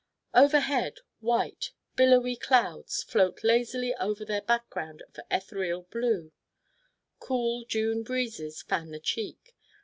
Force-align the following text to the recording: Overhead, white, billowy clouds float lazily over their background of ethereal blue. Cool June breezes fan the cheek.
Overhead, 0.33 0.95
white, 1.19 1.73
billowy 1.95 2.35
clouds 2.35 3.03
float 3.03 3.43
lazily 3.43 3.93
over 3.97 4.25
their 4.25 4.41
background 4.41 5.03
of 5.07 5.19
ethereal 5.29 5.83
blue. 5.91 6.31
Cool 7.19 7.65
June 7.65 8.01
breezes 8.01 8.63
fan 8.63 8.89
the 8.89 8.99
cheek. 8.99 9.55